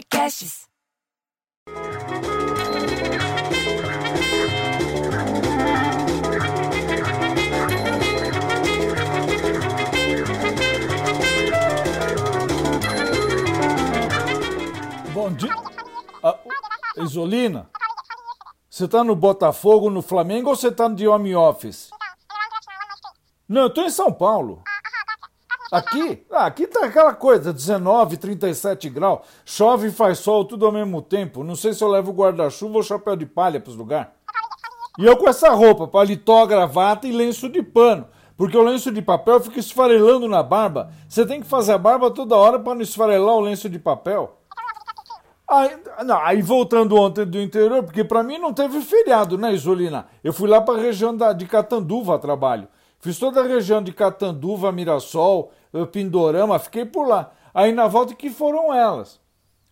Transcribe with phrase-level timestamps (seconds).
[0.00, 0.66] Podcasts.
[15.12, 15.50] Bom dia.
[16.22, 16.38] Ah,
[16.96, 17.68] Isolina,
[18.70, 21.90] você tá no Botafogo, no Flamengo ou você tá de home office?
[23.46, 24.62] Não, eu tô em São Paulo.
[25.70, 26.26] Aqui?
[26.30, 31.00] Ah, aqui tá aquela coisa, 19, 37 graus, chove e faz sol tudo ao mesmo
[31.00, 31.44] tempo.
[31.44, 34.08] Não sei se eu levo guarda-chuva ou chapéu de palha pros lugares.
[34.98, 38.06] E eu com essa roupa, paletó, gravata e lenço de pano.
[38.36, 40.90] Porque o lenço de papel fica esfarelando na barba.
[41.08, 44.38] Você tem que fazer a barba toda hora para não esfarelar o lenço de papel.
[45.48, 50.06] Aí, não, aí voltando ontem do interior, porque para mim não teve feriado, né, Isolina?
[50.22, 52.68] Eu fui lá para a região da, de Catanduva a trabalho.
[53.00, 55.50] Fiz toda a região de Catanduva, Mirassol,
[55.92, 57.32] Pindorama, fiquei por lá.
[57.54, 59.20] Aí na volta que foram elas.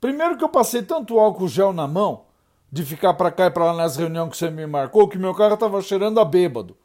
[0.00, 2.24] Primeiro que eu passei tanto álcool gel na mão,
[2.70, 5.34] de ficar para cá e para lá nas reuniões que você me marcou, que meu
[5.34, 6.76] carro tava cheirando a bêbado.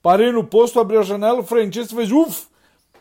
[0.00, 2.46] Parei no posto, abri a janela, o frentista fez uff,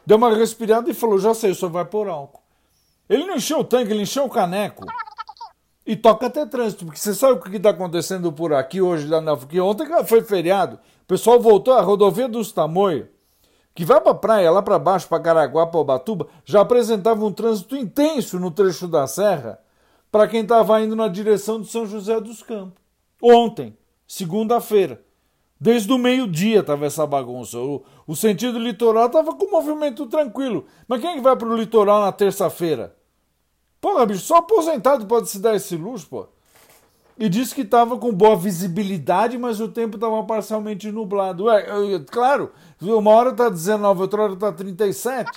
[0.05, 2.41] deu uma respirada e falou: Já sei, só vai por álcool.
[3.07, 4.83] Ele não encheu o tanque, ele encheu o caneco.
[5.85, 9.07] E toca até trânsito, porque você sabe o que está acontecendo por aqui hoje,
[9.47, 13.07] que ontem foi feriado, o pessoal voltou, a rodovia dos Tamoio,
[13.75, 17.31] que vai para a praia, lá para baixo, para Caraguá, para Ubatuba, já apresentava um
[17.31, 19.59] trânsito intenso no trecho da serra
[20.09, 22.81] para quem estava indo na direção de São José dos Campos.
[23.21, 25.03] Ontem, segunda-feira.
[25.59, 27.57] Desde o meio-dia estava essa bagunça.
[27.59, 30.65] O, o sentido litoral estava com movimento tranquilo.
[30.87, 32.95] Mas quem é que vai para o litoral na terça-feira?
[33.81, 36.27] Porra, bicho, só aposentado pode se dar esse luxo, pô.
[37.17, 41.45] E disse que estava com boa visibilidade, mas o tempo estava parcialmente nublado.
[41.45, 45.31] Ué, eu, claro, uma hora está 19, outra hora está 37.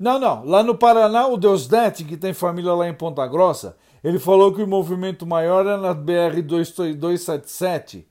[0.00, 0.42] Não, não.
[0.46, 4.62] Lá no Paraná, o Deusdete, que tem família lá em Ponta Grossa, ele falou que
[4.62, 8.06] o movimento maior é na BR-277,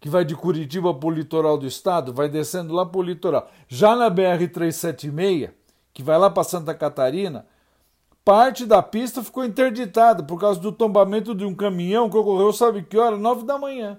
[0.00, 3.48] que vai de Curitiba para o litoral do estado, vai descendo lá para o litoral.
[3.68, 5.52] Já na BR-376,
[5.94, 7.46] que vai lá para Santa Catarina,
[8.24, 12.82] parte da pista ficou interditada por causa do tombamento de um caminhão que ocorreu, sabe
[12.82, 13.16] que hora?
[13.16, 13.98] 9 da manhã.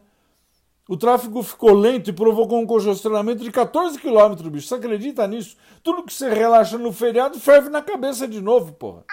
[0.88, 4.68] O tráfego ficou lento e provocou um congestionamento de 14 quilômetros, bicho.
[4.68, 5.56] Você acredita nisso?
[5.84, 9.06] Tudo que você relaxa no feriado ferve na cabeça de novo, porra.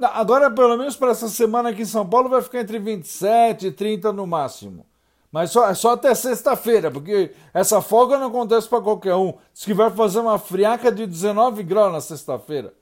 [0.00, 3.72] Agora, pelo menos para essa semana aqui em São Paulo, vai ficar entre 27 e
[3.72, 4.86] 30 no máximo.
[5.32, 9.34] Mas só, só até sexta-feira, porque essa folga não acontece para qualquer um.
[9.52, 12.72] Diz que vai fazer uma friaca de 19 graus na sexta-feira.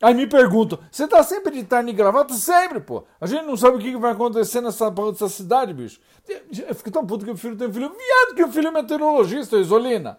[0.00, 2.34] Aí me perguntam, você tá sempre de terno e gravata?
[2.34, 3.04] Sempre, pô.
[3.20, 5.98] A gente não sabe o que vai acontecer nessa dessa cidade, bicho.
[6.28, 9.56] Eu fico tão puto que o filho tem filho viado que o filho é meteorologista,
[9.56, 10.18] Isolina.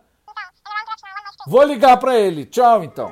[1.48, 2.46] Vou ligar pra ele.
[2.46, 3.12] Tchau, então.